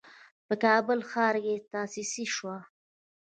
په 0.47 0.53
کابل 0.63 0.99
ښار 1.09 1.35
کې 1.43 1.55
تأسيس 1.71 2.11
شوه. 2.35 2.57